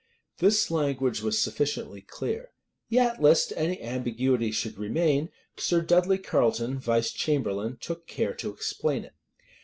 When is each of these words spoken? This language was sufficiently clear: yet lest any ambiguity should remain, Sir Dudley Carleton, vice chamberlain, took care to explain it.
This 0.39 0.71
language 0.71 1.21
was 1.21 1.39
sufficiently 1.39 2.01
clear: 2.01 2.49
yet 2.89 3.21
lest 3.21 3.53
any 3.55 3.79
ambiguity 3.83 4.49
should 4.49 4.79
remain, 4.79 5.29
Sir 5.57 5.79
Dudley 5.81 6.17
Carleton, 6.17 6.79
vice 6.79 7.11
chamberlain, 7.11 7.77
took 7.79 8.07
care 8.07 8.33
to 8.33 8.49
explain 8.49 9.03
it. 9.05 9.13